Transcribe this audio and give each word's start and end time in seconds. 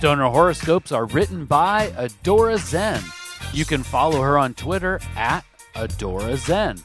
Stoner 0.00 0.30
horoscopes 0.30 0.92
are 0.92 1.04
written 1.04 1.44
by 1.44 1.88
Adora 1.88 2.56
Zen. 2.56 3.02
You 3.52 3.66
can 3.66 3.82
follow 3.82 4.22
her 4.22 4.38
on 4.38 4.54
Twitter 4.54 4.98
at 5.14 5.44
Adora 5.74 6.38
Zen. 6.38 6.80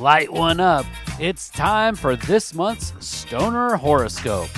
Light 0.00 0.32
one 0.32 0.58
up. 0.58 0.86
It's 1.20 1.48
time 1.48 1.94
for 1.94 2.16
this 2.16 2.52
month's 2.52 2.92
Stoner 2.98 3.76
horoscope. 3.76 4.48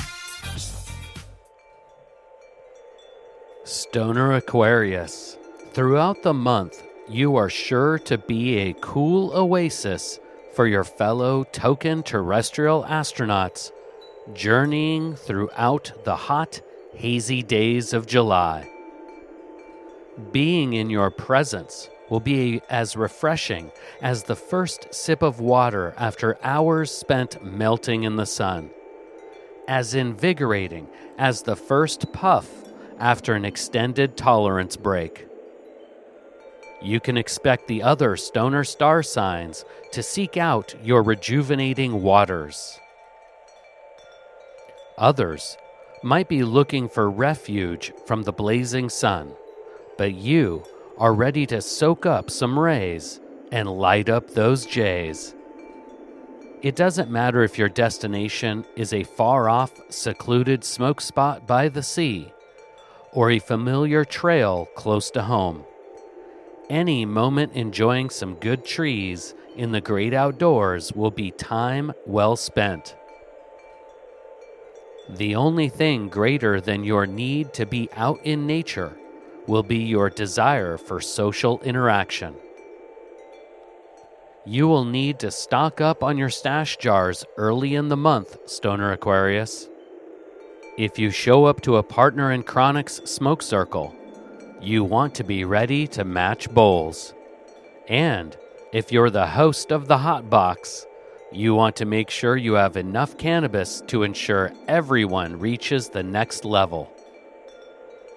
Stoner 3.64 4.32
Aquarius. 4.32 5.36
Throughout 5.74 6.22
the 6.22 6.32
month, 6.32 6.82
you 7.06 7.36
are 7.36 7.50
sure 7.50 7.98
to 7.98 8.16
be 8.16 8.60
a 8.60 8.76
cool 8.80 9.30
oasis 9.36 10.18
for 10.54 10.66
your 10.66 10.84
fellow 10.84 11.44
token 11.44 12.02
terrestrial 12.02 12.84
astronauts 12.84 13.72
journeying 14.32 15.16
throughout 15.16 15.92
the 16.04 16.16
hot, 16.16 16.62
hazy 16.98 17.44
days 17.44 17.92
of 17.92 18.06
July. 18.06 18.68
Being 20.32 20.72
in 20.72 20.90
your 20.90 21.12
presence 21.12 21.88
will 22.10 22.18
be 22.18 22.60
as 22.68 22.96
refreshing 22.96 23.70
as 24.02 24.24
the 24.24 24.34
first 24.34 24.92
sip 24.92 25.22
of 25.22 25.38
water 25.38 25.94
after 25.96 26.36
hours 26.42 26.90
spent 26.90 27.44
melting 27.44 28.02
in 28.02 28.16
the 28.16 28.26
sun, 28.26 28.70
as 29.68 29.94
invigorating 29.94 30.88
as 31.18 31.42
the 31.42 31.54
first 31.54 32.12
puff 32.12 32.48
after 32.98 33.34
an 33.34 33.44
extended 33.44 34.16
tolerance 34.16 34.76
break. 34.76 35.28
You 36.82 36.98
can 36.98 37.16
expect 37.16 37.68
the 37.68 37.84
other 37.84 38.16
stoner 38.16 38.64
star 38.64 39.04
signs 39.04 39.64
to 39.92 40.02
seek 40.02 40.36
out 40.36 40.74
your 40.82 41.04
rejuvenating 41.04 42.02
waters. 42.02 42.80
Others 44.96 45.56
might 46.02 46.28
be 46.28 46.42
looking 46.44 46.88
for 46.88 47.10
refuge 47.10 47.92
from 48.06 48.22
the 48.22 48.32
blazing 48.32 48.88
sun, 48.88 49.32
but 49.96 50.14
you 50.14 50.62
are 50.98 51.14
ready 51.14 51.46
to 51.46 51.60
soak 51.60 52.06
up 52.06 52.30
some 52.30 52.58
rays 52.58 53.20
and 53.52 53.68
light 53.68 54.08
up 54.08 54.30
those 54.30 54.66
jays. 54.66 55.34
It 56.60 56.74
doesn't 56.74 57.10
matter 57.10 57.42
if 57.42 57.56
your 57.56 57.68
destination 57.68 58.64
is 58.74 58.92
a 58.92 59.04
far 59.04 59.48
off, 59.48 59.72
secluded 59.90 60.64
smoke 60.64 61.00
spot 61.00 61.46
by 61.46 61.68
the 61.68 61.82
sea 61.82 62.32
or 63.12 63.30
a 63.30 63.38
familiar 63.38 64.04
trail 64.04 64.66
close 64.74 65.10
to 65.12 65.22
home. 65.22 65.64
Any 66.68 67.06
moment 67.06 67.54
enjoying 67.54 68.10
some 68.10 68.34
good 68.34 68.64
trees 68.64 69.34
in 69.56 69.72
the 69.72 69.80
great 69.80 70.12
outdoors 70.12 70.92
will 70.92 71.10
be 71.10 71.30
time 71.30 71.92
well 72.06 72.36
spent. 72.36 72.94
The 75.08 75.36
only 75.36 75.68
thing 75.68 76.08
greater 76.08 76.60
than 76.60 76.84
your 76.84 77.06
need 77.06 77.54
to 77.54 77.64
be 77.64 77.88
out 77.96 78.20
in 78.24 78.46
nature 78.46 78.96
will 79.46 79.62
be 79.62 79.78
your 79.78 80.10
desire 80.10 80.76
for 80.76 81.00
social 81.00 81.60
interaction. 81.60 82.34
You 84.44 84.68
will 84.68 84.84
need 84.84 85.18
to 85.20 85.30
stock 85.30 85.80
up 85.80 86.02
on 86.02 86.18
your 86.18 86.28
stash 86.28 86.76
jars 86.76 87.24
early 87.36 87.74
in 87.74 87.88
the 87.88 87.96
month, 87.96 88.36
Stoner 88.46 88.92
Aquarius. 88.92 89.68
If 90.76 90.98
you 90.98 91.10
show 91.10 91.46
up 91.46 91.62
to 91.62 91.76
a 91.76 91.82
partner 91.82 92.32
in 92.32 92.42
Chronic's 92.42 92.96
smoke 93.04 93.42
circle, 93.42 93.94
you 94.60 94.84
want 94.84 95.14
to 95.16 95.24
be 95.24 95.44
ready 95.44 95.86
to 95.88 96.04
match 96.04 96.50
bowls. 96.50 97.14
And 97.88 98.36
if 98.72 98.92
you're 98.92 99.10
the 99.10 99.26
host 99.26 99.72
of 99.72 99.88
the 99.88 99.98
Hot 99.98 100.28
Box, 100.28 100.86
you 101.32 101.54
want 101.54 101.76
to 101.76 101.84
make 101.84 102.10
sure 102.10 102.36
you 102.36 102.54
have 102.54 102.76
enough 102.76 103.18
cannabis 103.18 103.82
to 103.86 104.02
ensure 104.02 104.52
everyone 104.66 105.38
reaches 105.38 105.88
the 105.88 106.02
next 106.02 106.44
level. 106.44 106.90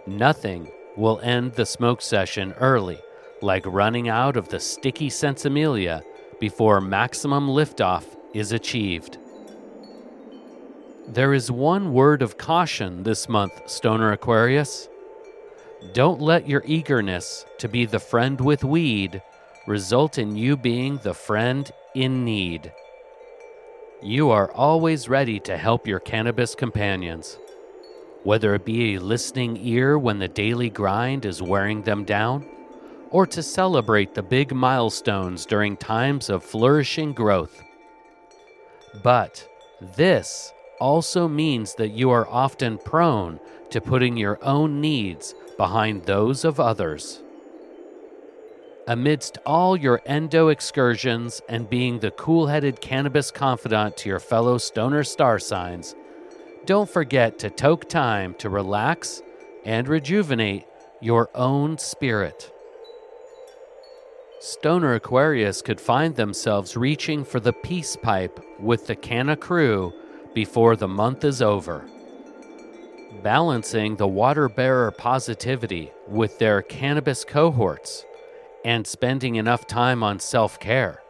Nothing 0.08 0.72
will 0.96 1.20
end 1.22 1.54
the 1.54 1.66
smoke 1.66 2.02
session 2.02 2.54
early, 2.54 3.00
like 3.42 3.66
running 3.66 4.10
out 4.10 4.38
of 4.38 4.48
the 4.50 4.60
sticky 4.60 5.10
sinsemilla 5.10 6.02
before 6.40 6.80
maximum 6.82 7.48
liftoff 7.48 8.06
is 8.34 8.52
achieved. 8.52 9.18
There 11.08 11.34
is 11.34 11.52
one 11.52 11.94
word 11.94 12.22
of 12.22 12.38
caution 12.38 13.04
this 13.04 13.28
month, 13.28 13.70
Stoner 13.70 14.14
Aquarius. 14.14 14.88
Don't 15.94 16.22
let 16.22 16.48
your 16.48 16.64
eagerness 16.66 17.46
to 17.58 17.68
be 17.68 17.86
the 17.86 18.00
friend 18.00 18.40
with 18.40 18.64
weed 18.64 19.22
result 19.68 20.18
in 20.18 20.36
you 20.36 20.56
being 20.56 20.98
the 20.98 21.14
friend 21.14 21.72
in 21.94 22.24
need. 22.24 22.72
You 24.04 24.32
are 24.32 24.52
always 24.54 25.08
ready 25.08 25.40
to 25.42 25.56
help 25.56 25.86
your 25.86 26.00
cannabis 26.00 26.56
companions, 26.56 27.38
whether 28.24 28.56
it 28.56 28.66
be 28.66 28.96
a 28.96 29.00
listening 29.00 29.56
ear 29.62 29.96
when 30.00 30.18
the 30.18 30.28
daily 30.28 30.72
grind 30.72 31.24
is 31.24 31.40
wearing 31.40 31.84
them 31.84 32.04
down, 32.04 32.48
or 33.12 33.28
to 33.28 33.44
celebrate 33.44 34.16
the 34.16 34.24
big 34.24 34.56
milestones 34.56 35.46
during 35.46 35.78
times 35.78 36.32
of 36.32 36.44
flourishing 36.44 37.14
growth. 37.14 37.64
But 39.04 39.48
this 39.80 40.52
also 40.80 41.28
means 41.28 41.76
that 41.76 41.90
you 41.90 42.10
are 42.10 42.28
often 42.28 42.80
prone 42.80 43.40
to 43.70 43.82
putting 43.82 44.18
your 44.18 44.44
own 44.44 44.82
needs 44.82 45.36
behind 45.58 46.06
those 46.06 46.44
of 46.44 46.60
others. 46.60 47.22
Amidst 48.92 49.38
all 49.46 49.78
your 49.78 50.02
endo 50.06 50.50
excursions 50.50 51.42
and 51.48 51.70
being 51.70 52.00
the 52.00 52.12
cool 52.12 52.48
headed 52.48 52.82
cannabis 52.82 53.32
confidant 53.32 53.96
to 53.96 54.10
your 54.10 54.20
fellow 54.20 54.58
stoner 54.58 55.06
star 55.06 55.40
signs, 55.40 55.96
don't 56.66 56.90
forget 56.90 57.40
to 57.40 57.50
take 57.50 57.88
time 57.88 58.34
to 58.34 58.50
relax 58.50 59.22
and 59.64 59.88
rejuvenate 59.88 60.66
your 61.00 61.30
own 61.34 61.78
spirit. 61.78 62.52
Stoner 64.42 64.96
Aquarius 64.96 65.62
could 65.62 65.80
find 65.80 66.18
themselves 66.18 66.76
reaching 66.76 67.24
for 67.24 67.40
the 67.40 67.54
peace 67.54 67.96
pipe 67.96 68.44
with 68.60 68.88
the 68.88 68.96
Canna 68.98 69.38
crew 69.38 69.94
before 70.34 70.76
the 70.76 70.90
month 70.90 71.24
is 71.24 71.42
over 71.42 71.86
balancing 73.24 73.96
the 73.96 74.08
water 74.08 74.50
bearer 74.50 74.90
positivity 74.92 75.92
with 76.08 76.40
their 76.40 76.62
cannabis 76.64 77.24
cohorts 77.24 78.06
and 78.64 78.86
spending 78.86 79.36
enough 79.36 79.68
time 79.68 80.04
on 80.04 80.20
self 80.20 80.60
care 80.60 81.02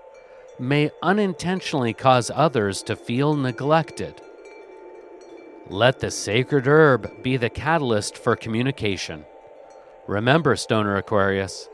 may 0.60 0.92
unintentionally 1.02 1.94
cause 1.94 2.32
others 2.34 2.84
to 2.84 2.96
feel 2.96 3.36
neglected. 3.36 4.22
Let 5.68 6.00
the 6.00 6.12
sacred 6.12 6.68
herb 6.68 7.24
be 7.24 7.38
the 7.38 7.50
catalyst 7.50 8.18
for 8.18 8.36
communication. 8.36 9.26
Remember, 10.08 10.56
Stoner 10.56 10.98
Aquarius, 10.98 11.70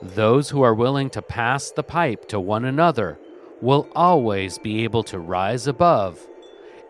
those 0.00 0.50
who 0.50 0.62
are 0.62 0.74
willing 0.74 1.10
to 1.10 1.22
pass 1.22 1.70
the 1.70 1.82
pipe 1.82 2.28
to 2.28 2.40
one 2.40 2.64
another 2.64 3.18
will 3.60 3.88
always 3.94 4.58
be 4.58 4.84
able 4.84 5.02
to 5.04 5.18
rise 5.18 5.66
above 5.66 6.26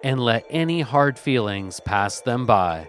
and 0.03 0.19
let 0.21 0.47
any 0.51 0.81
hard 0.81 1.19
feelings 1.19 1.81
pass 1.81 2.21
them 2.21 2.47
by. 2.47 2.89